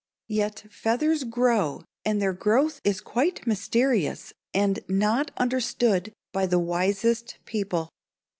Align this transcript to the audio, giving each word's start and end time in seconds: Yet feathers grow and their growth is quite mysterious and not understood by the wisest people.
Yet 0.33 0.63
feathers 0.71 1.23
grow 1.23 1.83
and 2.03 2.19
their 2.19 2.33
growth 2.33 2.81
is 2.83 3.01
quite 3.01 3.45
mysterious 3.45 4.33
and 4.51 4.79
not 4.87 5.29
understood 5.37 6.11
by 6.33 6.47
the 6.47 6.57
wisest 6.57 7.37
people. 7.45 7.87